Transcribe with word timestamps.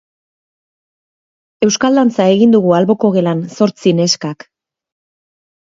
Euskal 1.67 2.01
dantza 2.01 2.27
egin 2.37 2.55
dugu 2.57 2.73
alboko 2.79 3.13
gelan 3.19 3.45
zortzi 3.59 3.97
neskak. 4.03 4.51